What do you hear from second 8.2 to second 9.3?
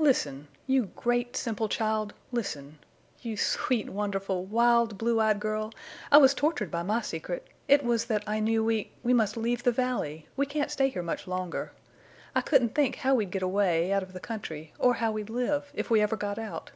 I knew we—we